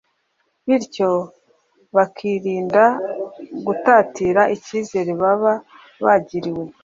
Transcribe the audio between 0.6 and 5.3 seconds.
bityo bakirinda gutatira icyizere